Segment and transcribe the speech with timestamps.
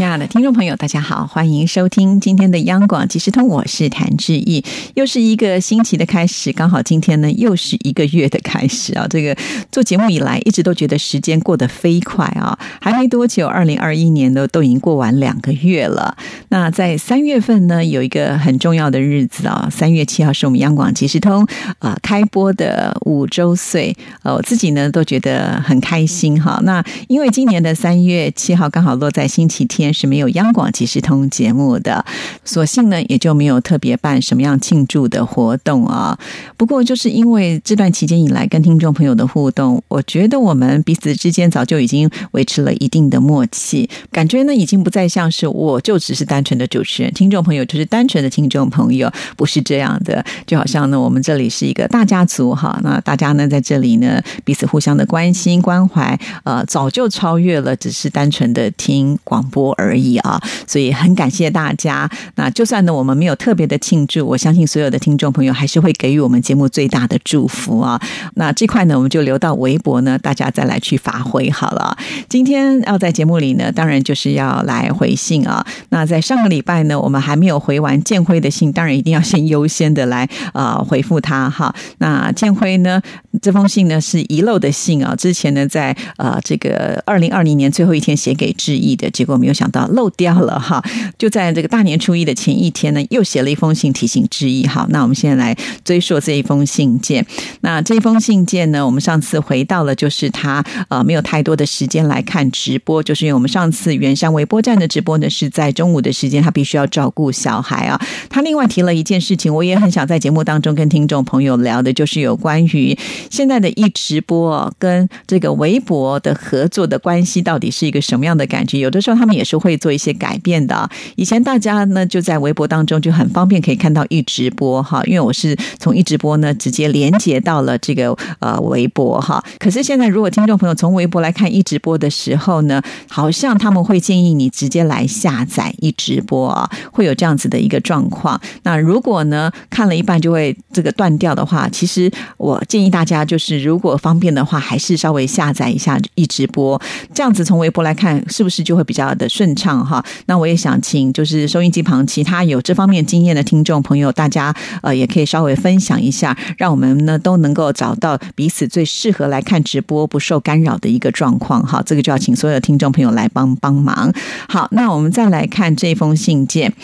[0.00, 4.64] 亲爱的听众朋友，大家好，欢迎收听今天的央广即时通，我是谭志毅。
[4.94, 9.06] 又是一个星期的开始，刚好今天呢又是一个月的开始啊！
[9.10, 9.36] 这个
[9.70, 16.16] 做节目以来，一直都觉得时间过得飞快啊，还没多久，二零二一年呢都已经过完两个月了。
[16.48, 21.46] 那在三月份呢，有一个很重要的日子啊，三月七号是我们央广即时通
[21.78, 26.58] 啊开播的五周岁，呃，我自己呢都觉得很开心哈。
[26.62, 29.89] 那因为今年的三月七号刚好落在星期天。
[29.92, 32.04] 是没有央广即时通节目的，
[32.44, 36.18] 所幸呢也就没有特别办什么样庆祝的活动啊。
[36.56, 50.24] 不过就是因为这段期间以来跟听众朋友的互动，我觉得我们彼此之间早就已经维持了一定的默契，感觉呢已经不再像是我就只是单纯的主持人，听众朋友就是单纯的听众朋友，不是这样的。
[50.46, 59.70] 就好像呢我们这里是一个大家族哈，那大家呢在这里呢彼此互相的关心关怀，呃，早就超越了只是单纯的听广播。
[59.80, 62.08] 而已啊，所以很感谢大家。
[62.36, 68.00] 那就算呢，我们没有特别的庆祝，我相信所有的听众朋友还是会给予我们节目最大的祝福啊。
[68.34, 71.96] 那这块呢，我们就留到微博呢，大家再来去发挥好了。
[72.28, 75.64] 今天要在节目里呢，当然就是要来回信啊。
[75.88, 81.74] 那在上个礼拜呢，我们还没有回完建辉的信，当然一定要先优先的来啊回复他哈。
[81.98, 83.00] 那建辉呢，
[83.40, 89.70] 这封信呢是遗漏的信啊，之前呢在呃这个二零二零年最后一天写给致意的，结果没有想。
[89.70, 90.82] 到漏掉了哈，
[91.16, 94.66] 就在这个大年初一的前一天呢，又写了一封信提醒致意。
[94.66, 97.24] 好，那我们现在来追溯这一封信件。
[97.60, 108.00] 那这封信件呢，我们上次回到了，就是他呃没有太多的时间来看直播，就是因为我们上次原山微波站的直播呢是在中午的时间，他必须要照顾小孩啊。
[108.28, 112.98] 他另外提了一件事情，我也很想在节目当中跟听众朋友聊的，就是有关于
[113.30, 118.80] 现在的一直播跟这个微博的合作的关系到底是一个什么样的感觉？
[118.80, 119.44] 有的时候他们也。
[119.50, 120.88] 就会做一些改变的。
[121.16, 129.42] 以前大家呢就在微博当中就很方便可以看到一直播哈，因为我是从一直播呢直接连接到了这个呃微博哈。
[129.58, 138.40] 可是现在如果听众朋友从微博来看一直播的时候呢，好像他们会建议你直接来下载一直播啊，会有这样子的一个状况。
[138.62, 146.80] 那如果呢看了一半就会这个断掉的话，其实我建议大家就是如果方便的话，还是稍微下载一下一直播，
[147.12, 149.28] 这样子从微博来看是不是就会比较的。
[149.40, 161.82] 顺畅哈，那我也想请就是收音机旁其他有这方面经验的听众朋友，大家呃也可以稍微分享一下，让我们呢都能够找到彼此最适合来看直播不受干扰的一个状况哈。
[161.86, 164.12] 这个就要请所有的听众朋友来帮帮忙。
[164.46, 166.74] 好，那我们再来看这封信件，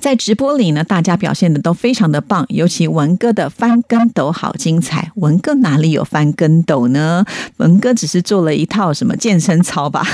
[0.00, 5.12] 在直播里呢，大家表现的都非常的棒，尤其文哥的翻跟斗好精彩。
[5.14, 7.24] 文哥哪里有翻跟斗呢？
[7.58, 10.04] 文哥只是做了一套什么健身操吧。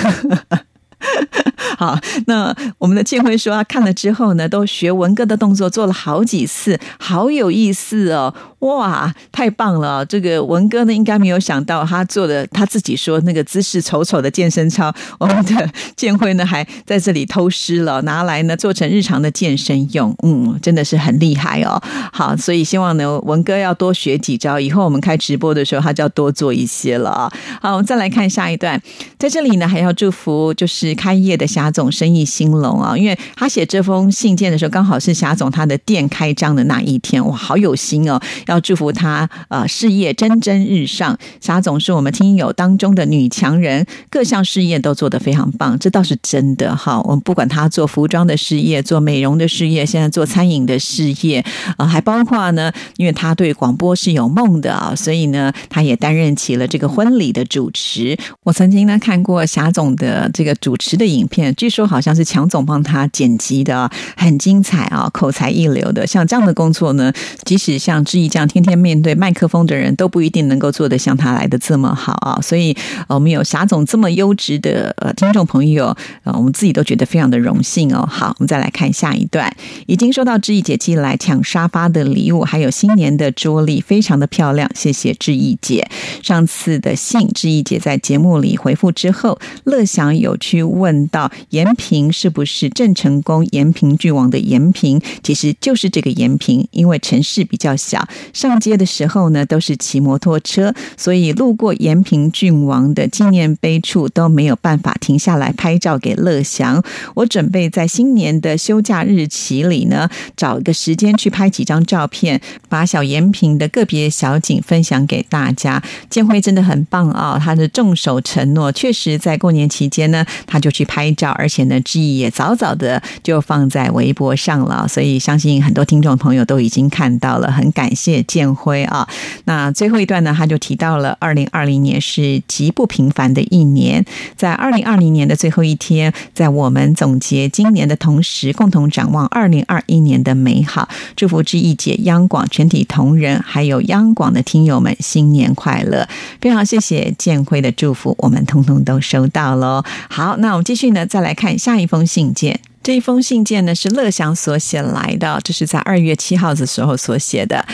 [1.79, 8.33] 好，那我们的建辉说啊看了之后呢，都学文哥的动作做了好几次，好有意思哦。
[8.61, 10.05] 哇，太棒了！
[10.07, 20.17] 这个文哥呢，应该没有想到他做的，他自己说那个姿势丑丑的健身操，我们的建辉呢还在这里偷师了，拿来呢做成日常的健身用。
[20.23, 21.81] 嗯，真的是很厉害哦。
[22.13, 27.31] 好，所以希望呢文哥要多学几招，以后我们开直播的时候，他就要多做一些了啊。
[27.61, 28.81] 好，我们再来看下一段，
[29.19, 38.19] 在这里呢还要祝福就是开业的霞总生意兴隆啊，因为他写这封信件的时候，刚好是霞总他的店开张的那一天，哇，好有心哦。
[38.47, 47.01] 要祝福他呃事业蒸蒸日上，霞总是我们听友当中的女强人，各项事业都做得非常棒，这倒是真的哈。
[47.01, 51.45] 我们不管他做服装的事业，做美容的事业，现在做餐饮的事业
[51.77, 58.17] 啊，还包括呢，因为他对广播是有梦的啊，所以呢，他也担任起了这个婚礼的主持。
[58.45, 66.07] 我曾经呢看过霞总的这个主持的影片，据说好像是强总帮他剪辑的，很精彩啊，口才一流的。
[66.07, 67.13] 像这样的工作呢，
[67.45, 68.31] 即使像志毅。
[68.37, 72.77] 像天天面对麦克风的人都不一定能够做得像他来的这么好啊，所以
[73.09, 78.07] 我们有霞总这么优质的呃听众朋友呃，我们自己都觉得非常的荣幸哦。
[78.07, 79.51] 好，我们再来看下一段，
[79.87, 85.89] 已经收到志毅姐寄来抢沙发的礼物，还有新年的桌历，非常的漂亮，谢谢志毅姐。
[86.23, 98.07] 上次的信，志毅姐在节目里回复之后，乐享有去问到延平是不是郑成功延平郡王的延平，其实就是这个延平，因为城市比较小。
[98.33, 106.83] 上街的时候呢，都是骑摩托车，所以路过延平郡王的纪念碑处都没有办法停下来拍照给乐祥。
[107.15, 115.83] 我准备在新年的休假日期里呢，找一个时间去拍几张照片，把小延平的个别小景分享给大家。
[116.09, 129.09] 建辉真的很棒啊，他的重守承诺，确实在过年期间呢，他就去拍照，而且呢，记忆也早早的就放在微博上了，所以相信很多听众朋友都已经看到了，很感谢建辉啊。
[129.45, 134.05] 那最后一段呢，他就提到了二零二零年是极不平凡的一年，
[134.37, 146.09] 在二零二零年的最后一天，在我们总结今年的同时，共同展望二零二一年的美好，祝福志毅姐、央广全体同仁，还有央广的听友们新年快乐！
[146.41, 149.83] 非常谢谢建辉的祝福，我们通通都收到喽。
[150.09, 152.61] 好，那我们继续呢，再来看下一封信件。
[152.83, 157.67] 这一封信件呢，是乐祥所写来的，这是在二月七号的时候所写的。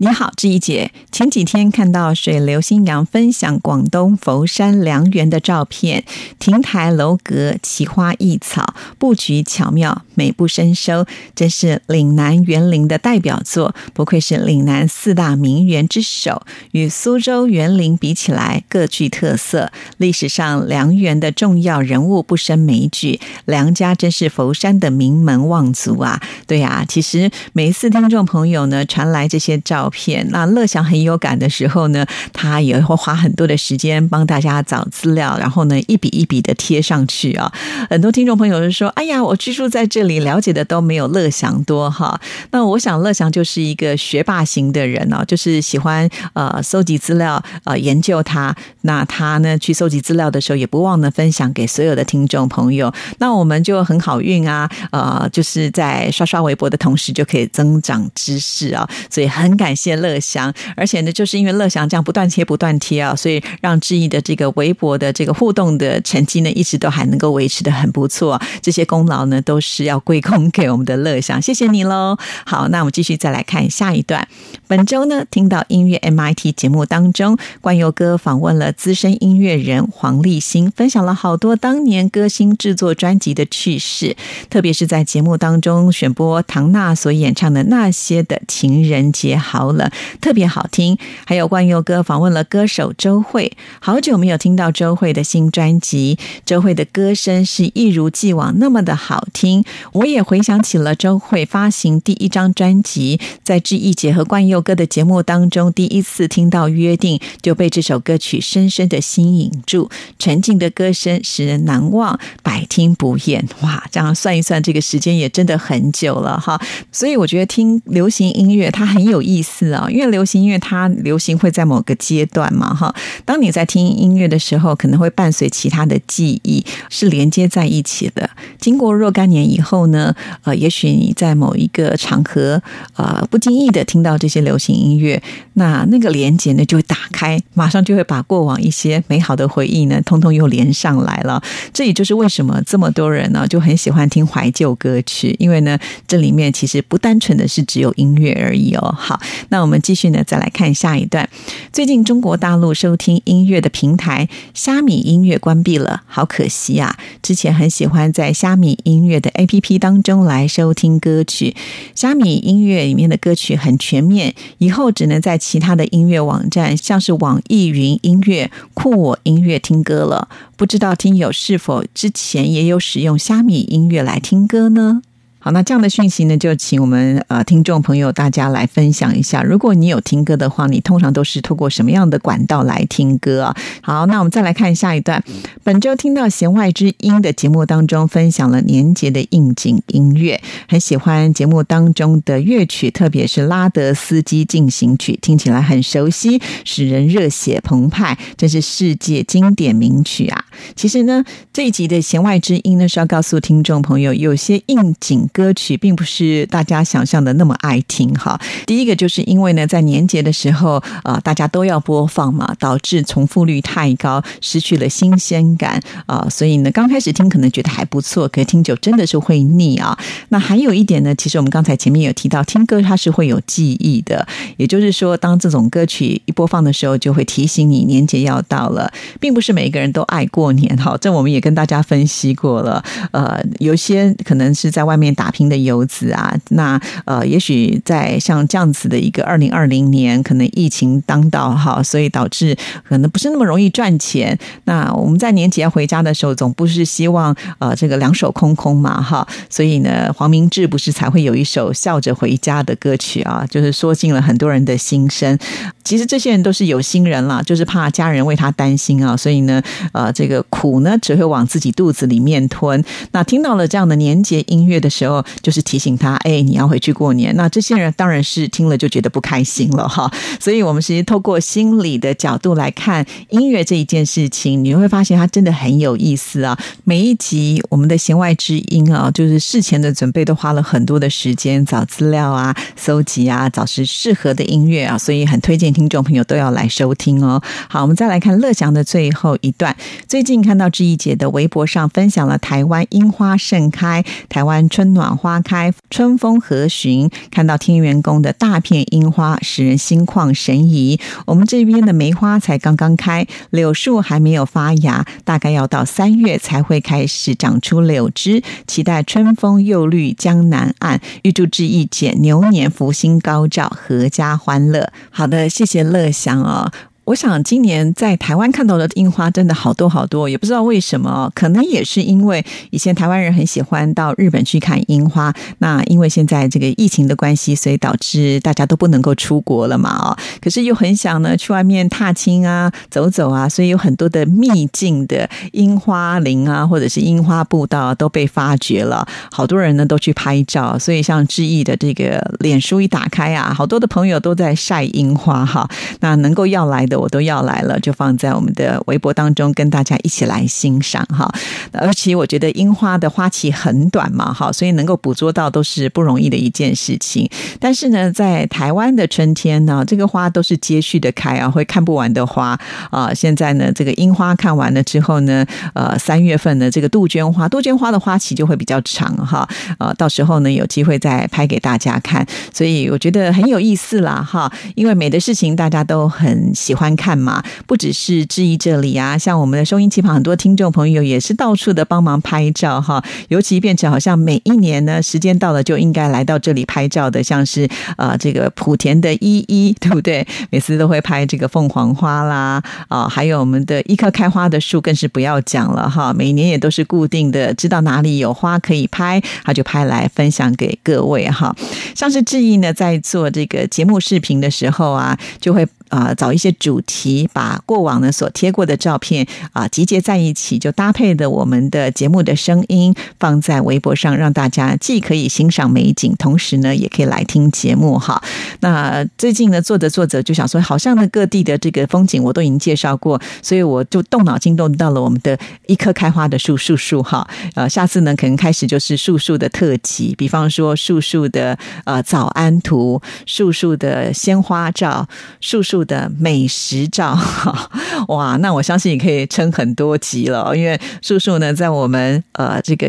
[0.00, 0.92] 你好，志怡姐。
[1.10, 6.04] 前几天看到水流新阳分享广东佛山良缘的照片，
[6.38, 11.06] 亭台楼阁、奇花异草，布局巧妙，美不胜收，
[11.36, 13.72] 真是岭南园林的代表作。
[13.94, 16.42] 不愧是岭南四大名园之首，
[16.72, 19.70] 与苏州园林比起来各具特色。
[19.98, 26.20] 历史上良园的重要人物不胜枚举，梁家真是佛山的名门望族啊！
[26.46, 29.88] 对呀，其实每一次听众朋友呢传来这些照。
[29.90, 37.52] 片那乐享很有感的时候呢，他也会花很多的时间帮大家找资料，然后呢一笔一笔的贴上去啊。
[37.90, 42.20] 很多听众朋友就说：“哎呀，我居住在这里，你了解的都没有乐祥多哈。”
[42.50, 48.54] 那我想乐祥就是一个学霸型的人哦，就是喜欢呃收集资料呃研究它。
[48.82, 52.92] 那他呢去收集资料的时候，也不忘呢分享给所有的听众朋友。
[53.18, 59.68] 那我们就很好运啊，呃，就是在刷刷微博的同时就可以增长知识啊，所以很感。
[59.78, 68.40] 谢乐祥，而且呢，就是因为乐祥这样不断贴、不断贴啊，所以让志毅的这个微博的这个互动的成绩呢，一直都还能够维持的很不错。
[68.60, 72.16] 这些功劳呢，都是要归功给我们的乐享，谢谢你喽。
[72.44, 74.26] 好，那我们继续再来看下一段。
[74.66, 84.16] 本周呢，听到音乐 MIT 节目当中，冠佑哥访问了资深音乐人黄立新，分享了好多当年歌星制作专辑的趣事，
[84.50, 89.68] 特别是在节目当中选播唐娜所演唱的那些的情人节好。
[89.68, 89.90] 了，
[90.20, 90.96] 特别好听。
[91.26, 96.18] 还有冠佑哥访问了歌手周慧，好久没有听到周慧的新专辑。
[96.46, 99.62] 周慧的歌声是一如既往那么的好听。
[99.92, 109.90] 我也回想起了周慧发行第一张专辑，在志毅姐和冠佑哥的节目当中，第一次听到《约定》，就被这首歌曲深深的吸引住。
[110.18, 113.46] 纯净的歌声使人难忘，百听不厌。
[113.60, 116.60] 哇，这样算一算，这个时间也真的很久了哈。
[116.92, 119.72] 所以我觉得听流行音乐它很有意思。
[119.72, 122.94] 啊，因为流行音乐它流行会在某个阶段嘛，哈。
[123.24, 128.28] 当你在听音乐的时候，可能会伴随其他的记忆，是连接在一起的。
[128.58, 132.60] 经过若干年以后后呢，呃，也许你在某一个场合，
[132.96, 135.22] 呃，不经意的听到这些流行音乐，
[135.54, 141.40] 那那个连接呢就会打开，马上就会把过往一些美好的回忆呢，通通又连上来了。
[141.72, 145.78] 这也就是为什么这么多人呢就很喜欢听怀旧歌曲，因为呢，
[146.08, 148.94] 这里面其实不单纯的是只有音乐而已哦。
[148.98, 149.20] 好。
[149.50, 151.28] 那我们继续呢，再来看下一段。
[151.72, 156.96] 最近中国大陆收听音乐的平台虾米音乐关闭了，好可惜啊！
[157.22, 161.54] 之前很喜欢在虾米音乐的 APP P 当中来收听歌曲，
[161.94, 170.28] 虾米音乐里面的歌曲很全面，以后只能在其他的音乐网站，像是网易云音乐、酷我音乐听歌了。
[170.56, 175.02] 不知道听友是否之前也有使用虾米音乐来听歌呢？
[175.40, 179.40] 好，那这样的讯息呢，就请我们呃听众朋友大家来分享一下。
[179.40, 183.56] 如果你有听歌的话，你通常都是透过什么样的管道来听歌啊？
[183.80, 185.22] 好，那我们再来看下一段。
[185.62, 200.44] 本周听到弦外之音的节目当中，分享了年节的应景音乐，很喜欢节目当中的乐曲，特别是拉德斯基进行曲，听起来很熟悉，使人热血澎湃，真是世界经典名曲啊！
[200.74, 205.27] 其实呢，这一集的弦外之音呢，是要告诉听众朋友，有些应景。
[205.32, 208.38] 歌曲并不是大家想象的那么爱听哈。
[208.66, 216.26] 第一个就是因为呢，在年节的时候啊，大家都要播放嘛，导致重复率太高，失去了新鲜感啊。
[216.30, 219.98] 所以呢，刚开始听可能觉得还不错，可听久真的是会腻啊。
[220.30, 230.96] 那还有一点呢，其实我们刚才前面有提到，听歌它是会有记忆的，也就是说，当这种歌曲一播放的时候，就会提醒你年节要到了，并不是每一个人都爱过年哈。
[231.00, 235.08] 这我们也跟大家分析过了，呃，有些可能是在外面。
[235.18, 236.32] 打拼的游子啊。
[236.50, 242.56] 那呃，也许在像这样子的一个二零二零年，可能疫情当道哈，所以导致
[242.88, 244.38] 可能不是那么容易赚钱。
[244.64, 249.26] 那我们在年节回家的时候，总不是希望呃这个两手空空嘛哈。
[249.50, 255.36] 所以呢，黄明志不是才会有一首笑着回家的歌曲啊，就是说尽了很多人的心声。
[255.82, 262.84] 其实这些人都是有心人了，就是怕家人为他担心啊，所以呢，呃，这个苦呢只会往自己肚子里面吞。
[263.12, 267.34] 那听到了这样的年节音乐的时候，哦就是提醒他，哎，你要回去过年。
[267.36, 270.10] 那这些人当然是听了就觉得不开心了哈。
[270.38, 276.58] 所以我们是透过心理的角度来看音乐这一件事情，你会发现它真的很有意思啊。
[276.84, 285.68] 每一集我们的弦外之音啊，就是事前的准备都花了很多的时间找资料啊、搜集啊、找是适合的音乐啊，所以很推荐。
[285.78, 287.40] 听众朋友都要来收听哦。
[287.68, 289.76] 好，我们再来看乐祥的最后一段。
[290.08, 297.08] 最近看到志毅姐的微博上分享了台湾樱花盛开，台湾春暖花开，春风和煦。
[297.30, 300.98] 看到天元宫的大片樱花，使人心旷神怡。
[301.24, 308.42] 我们这边的梅花才刚刚开，柳树还没有发芽，大概要到三月才会开始长出柳枝。
[308.66, 314.92] 期待春风又绿江南岸，预祝志毅姐牛年福星高照，阖家欢乐。
[315.10, 315.68] 好的，谢。
[315.68, 316.72] 谢乐享哦。
[317.08, 345.66] 我想今年在台湾看到的樱花真的好多好多，也不知道为什么，可能也是因为以前台湾人很喜欢到日本去看樱花，那因为现在这个疫情的关系，所以导致大家都不能够出国了嘛，哦，可是又很想呢去外面踏青啊、走走啊，所以有很多的秘境的樱花林啊，或者是樱花步道都被发掘了，好多人呢都去拍照，所以像志毅的这个脸书一打开啊，好多的朋友都在晒樱花哈，
[346.00, 346.97] 那能够要来的。
[346.98, 351.32] 我都要来了，就放在我们的微博当中，跟大家一起来欣赏哈。
[351.72, 357.28] 而且我觉得樱花的花期很短嘛，哈，所以能够捕捉到都是不容易的一件事情。
[357.60, 362.58] 但是呢，在台湾的春天呢，这个花都是接续的开啊，会看不完的花
[362.90, 363.12] 啊。
[363.14, 369.48] 现在呢，这个樱花看完了之后呢，呃，三月份呢这个杜鹃花，杜鹃花的花期就会比较长哈。
[369.78, 372.26] 呃，到时候呢，有机会再拍给大家看。
[372.52, 376.87] 所以我觉得很有意思啦，哈，因为美的事情大家都很喜欢。
[376.88, 387.68] 观看嘛，不只是质疑这里啊，像我们的收音机旁很多听众朋友也是到处的帮忙拍照哈，尤其变成好像每一年呢，时间到了就应该来到这里拍照的，像是
[387.98, 390.26] 呃这个莆田的依依， 对不对？
[390.48, 401.54] 每次都会拍这个凤凰花啦，啊，还有我们的一棵开花的树更是不要讲了哈，每年也都是固定的，知道哪里有花可以拍，他就拍来分享给各位哈。
[401.94, 405.68] 像是志毅呢，在做这个节目视频的时候啊，就会。
[405.88, 418.22] 啊，找一些主题，把过往呢所贴过的照片啊集结在一起，就搭配的我们的节目的声音放在微博上，让大家既可以欣赏美景，同时呢也可以来听节目哈。
[418.60, 427.26] 那最近呢做着做着就想说，好像呢各地的这个风景我都已经介绍过，所以我就动脑筋动到了我们的一棵开花的树树树哈。
[427.54, 435.08] 呃，下次呢可能开始就是树树的特辑，比方说树树的呃早安图、树树的鲜花照、
[435.40, 435.77] 树树。
[435.84, 437.18] 的美食照，
[438.08, 438.36] 哇！
[438.36, 442.86] 那我相信你可以撑很多集了，因为叔叔呢，在我们呃这个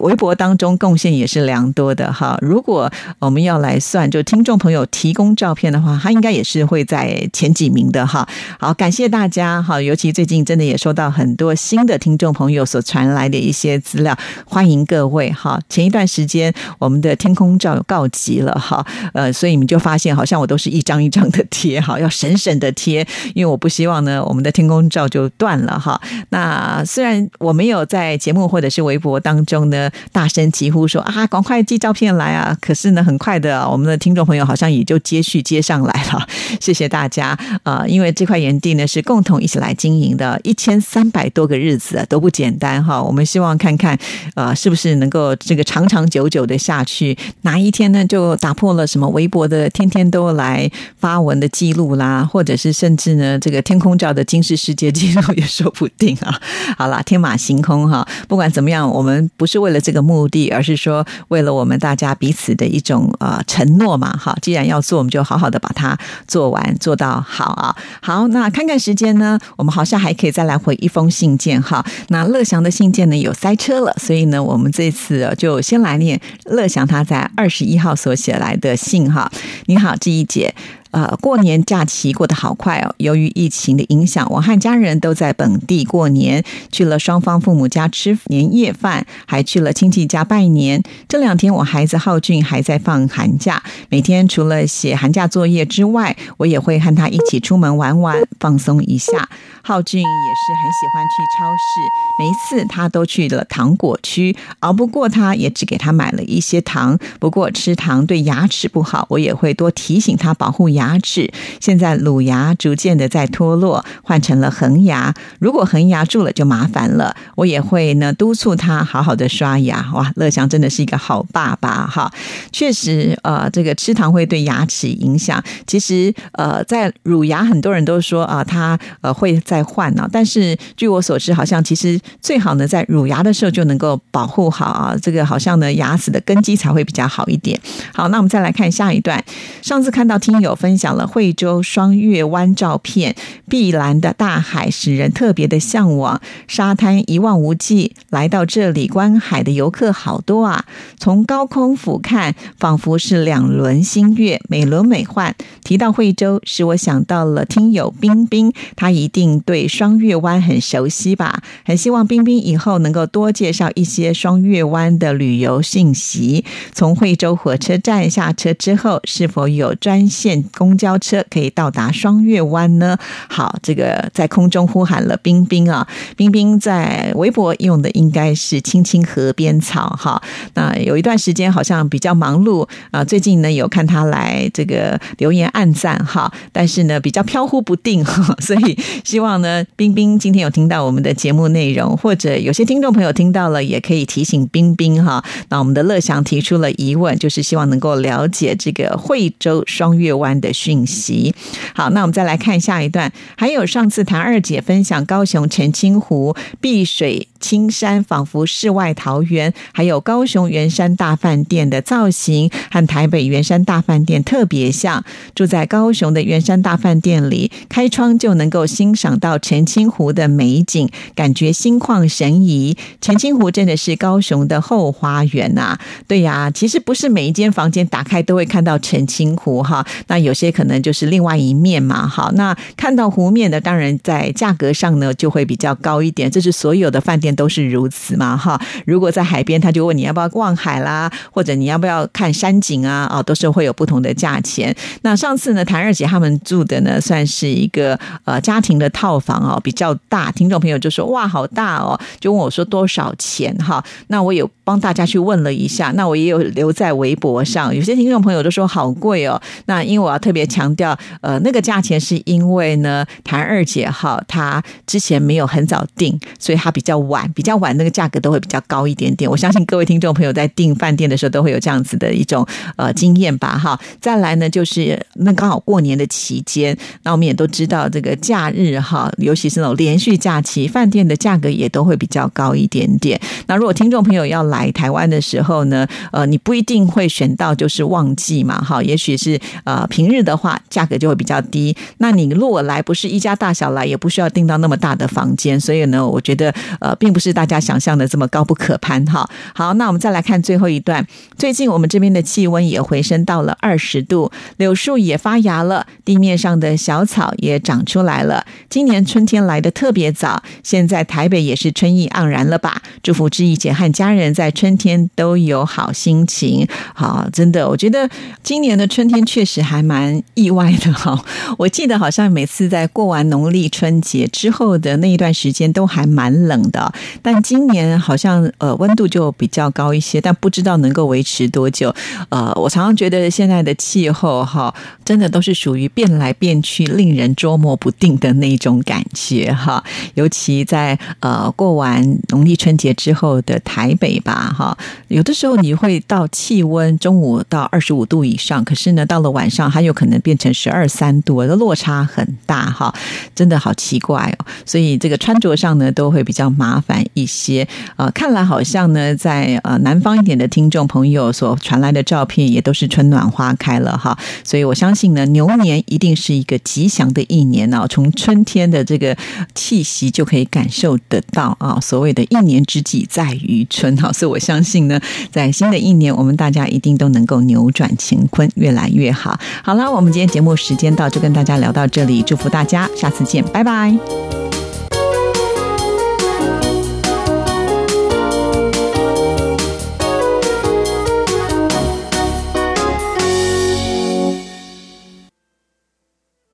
[0.00, 2.38] 微博当中贡献也是良多的哈。
[2.40, 8.28] 如果我们要来算，就听众朋友提供照片的话，他应该也是会在前几名的哈。
[8.58, 14.16] 好，感谢大家哈，尤其最近真的也收到很多新的听众朋友所传来的一些资料，
[14.46, 15.60] 欢迎各位哈。
[15.68, 22.27] 前一段时间我们的天空照告急了哈，呃，所以你们就发现好像我都是一张一张的贴哈，要神。
[22.36, 26.00] 省的贴，因为我不希望呢，我们的天空照就断了哈。
[26.30, 36.26] 那虽然我没有在节目或者是微博当中呢大声疾呼说啊，赶快寄照片来啊，可是呢，很快的，我们的听众朋友好像也就接续接上来了。
[36.60, 43.02] 谢谢大家啊，因为这块园地呢是共同一起来经营的，一千三百多个日子都不简单哈。
[43.02, 43.98] 我们希望看看
[44.34, 52.17] 啊，是不是能够这个长长久久的下去，哪一天呢就打破了什么微博的天天都来发文的记录啦。
[52.24, 56.40] 或者是甚至呢，这个天空照的金世世界纪录 也说不定啊。
[56.76, 64.16] 好了，天马行空哈，不管怎么样，我们不是为了这个目的，而是说为了我们大家彼此的一种呃承诺嘛。
[64.16, 65.96] 哈，既然要做，我们就好好的把它
[66.26, 67.76] 做完，做到好啊。
[68.00, 71.84] 好，那看看时间呢，我们好像还可以再来回一封信件哈。
[72.08, 79.30] 那乐祥的信件呢有塞车了，所以呢，我们这次就先来念乐祥他在二十一号所写来的信哈。
[79.66, 80.54] 你好，志毅姐。
[80.90, 82.94] 呃，过年假期过得好快哦。
[82.98, 90.82] 由于疫情的影响，我和家人都在本地过年，去了双方父母家吃年夜饭，还去了亲戚家拜年。
[91.08, 99.28] 这两天我孩子浩俊还在放寒假，每天除了写寒假作业之外，我也会和他一起出门玩玩，放松一下。
[99.62, 101.80] 浩俊也是很喜欢去超市，
[102.18, 106.98] 每一次他都去了糖果区，熬不过他，也只给他买了一些糖。
[107.20, 111.30] 不过吃糖对牙齿不好，我也会多提醒他保护牙牙齿。
[111.60, 115.12] 现在乳牙逐渐的在脱落，换成了恒牙。
[115.38, 119.84] 如果恒牙蛀了就麻烦了，我也会呢督促他好好的刷牙。
[119.92, 122.10] 哇，乐祥真的是一个好爸爸哈！
[122.50, 125.40] 确实，呃，这个吃糖会对牙齿影响。
[125.66, 129.62] 其实，呃，在乳牙很多人都说啊，他呃会再。
[129.68, 130.08] 换啊！
[130.10, 137.60] 但是据我所知，好像其实最好呢，在乳牙的时候就能够保护好啊，这个好像呢，牙齿的根基才会比较好一点。
[137.92, 139.22] 好，那我们再来看下一段。
[139.60, 143.16] 上次看到听友分分享了惠州双月湾照片，
[143.48, 147.94] 碧蓝的大海使人特别的向往，沙滩一望无际。
[148.10, 150.66] 来到这里观海的游客好多啊！
[150.98, 155.32] 从高空俯瞰，仿佛是两轮新月，美轮美奂。
[155.64, 159.40] 提到惠州，使我想到了听友冰冰，他一定。
[159.46, 161.42] 对双月湾很熟悉吧？
[161.64, 166.44] 很希望冰冰以后能够多介绍一些双月湾的旅游信息。
[166.74, 172.98] 从惠州火车站下车之后，是否有专线公交车可以到达双月湾呢？
[173.30, 175.86] 好，这个在空中呼喊了冰冰啊！
[176.16, 180.20] 冰冰在微博用的应该是“青青河边草”哈。
[180.54, 189.28] 那有一段时间好像比较忙碌啊，最近呢有看他来这个留言暗赞哈，但是呢比较飘忽不定哈， 所以希望。
[189.38, 195.22] 呢，冰冰今天有听到我们的节目内容，或者有些听众朋友听到了，也可以提醒冰冰哈。
[195.50, 201.34] 那我们的乐祥提出了疑问，就是希望能够了解这个惠州双月湾的讯息。
[201.74, 207.28] 好，那我们再来看下一段，还有上次谭二姐分享高雄澄清湖碧水。
[207.40, 215.04] 青山仿佛世外桃源，还有高雄圆山大饭店的造型和台北圆山大饭店特别像。
[215.34, 222.76] 住在高雄的圆山大饭店里，开窗就能够欣赏到澄清湖的美景，感觉心旷神怡。
[223.00, 225.78] 澄清湖真的是高雄的后花园呐！
[226.06, 232.06] 对呀，其实不是每一间房间打开都会看到澄清湖哈，那有些可能就是另外一面嘛。
[232.08, 236.30] 好，那看到湖面的，当然在价格上呢就会比较高一点。
[236.30, 237.27] 这是所有的饭店。
[237.34, 238.60] 都是如此嘛，哈！
[238.86, 244.74] 如果在海边，他就问你要不要望海啦，或者你要不要看山景啊，啊，都是会有不同的价钱。
[245.02, 250.30] 那上次呢，谭二姐他们住的呢，算是一个呃家庭的套房哦，比较大。
[250.32, 253.82] 听众朋友就说哇，好大哦，就问我说多少钱哈？
[254.08, 257.74] 那我有帮大家去问了一下，那我也有留在微博上。
[257.74, 259.40] 有些听众朋友都说好贵哦。
[259.66, 267.17] 那因为我要特别强调，呃，那个价钱是因为呢，谭二姐哈，她之前没有很早订，所以她比较晚。
[267.34, 269.30] 比较晚，那个价格都会比较高一点点。
[269.30, 273.78] 我相信各位听众朋友在订饭店的时候都会有这样子的一种呃经验吧，哈。
[274.00, 283.20] 再来呢，就是那刚好过年的期间，那我们也都知道这个假日哈，尤其是那种连续假期，饭店的价格也都会比较高一点点。
[283.46, 291.74] 那如果听众朋友要来台湾的时候呢，呃，你不一定会选到就是旺季嘛，哈，也许是呃平日的话，价格就会比较低。
[291.98, 299.26] 那你如果来不是一家大小来，也不需要订到那么大的房间，所以呢，我觉得呃并不是大家想象的这么高不可攀哈。
[299.54, 301.06] 好，那我们再来看最后一段。
[301.38, 308.44] 最近我们这边的气温也回升到了二十度，柳树也发芽了，地面上的小草也长出来了。
[308.68, 312.82] 今年春天来的特别早，现在台北也是春意盎然了吧？
[313.02, 316.68] 祝福志毅姐和家人在春天都有好心情。
[316.94, 318.06] 好，真的，我觉得
[318.42, 321.24] 今年的春天确实还蛮意外的哈。
[321.56, 326.92] 我记得好像每次在过完农历春节之后的那一段时间都还蛮冷的。
[327.20, 331.94] 但今年好像呃温度就比较高一些，但不知道能够维持多久。
[332.30, 339.82] 呃，我常常觉得现在的气候哈，真的都是属于变来变去，令人捉摸不定的那种感觉哈。
[340.14, 344.76] 尤其在呃过完农历春节之后的台北吧哈，
[345.08, 352.94] 有的时候你会到气温中午到二十五度以上，可是呢到了晚上还有可能变成十二三度，的落差很大哈，
[353.34, 354.46] 真的好奇怪哦。
[354.64, 356.78] 所以这个穿着上呢都会比较麻。
[356.78, 357.66] 烦一些。
[357.96, 364.16] 呃，看来好像呢，在呃南方一点的听众朋友所传来的照片，也都是春暖花开了哈。
[364.44, 367.86] 所以我相信呢，牛年一定是一个吉祥的一年啊。
[367.88, 369.16] 从春天的这个
[369.54, 371.78] 气息就可以感受得到啊。
[371.80, 379.38] 所谓的一年之计在于春哈，所以我相信呢，在新的一年，我们大家一定都能够扭转乾坤，越来越好。
[379.62, 384.67] 好了，我们今天节目时间到，就跟大家聊到这里，祝福大家，下次见，拜拜。